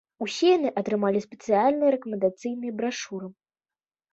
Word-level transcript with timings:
Усе 0.25 0.47
яны 0.57 0.69
атрымалі 0.81 1.21
спецыяльныя 1.25 1.91
рэкамендацыйныя 1.97 2.73
брашуры. 2.81 3.27